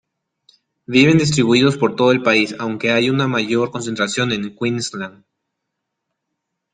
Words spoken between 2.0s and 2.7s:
el país,